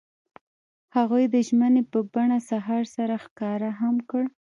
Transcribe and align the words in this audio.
هغوی 0.95 1.23
د 1.33 1.35
ژمنې 1.47 1.83
په 1.91 1.99
بڼه 2.13 2.37
سهار 2.49 2.83
سره 2.95 3.15
ښکاره 3.23 3.69
هم 3.81 3.95
کړه. 4.09 4.27